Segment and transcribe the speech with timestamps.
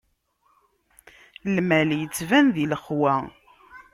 [1.55, 3.15] Lmal ittban di lexwa.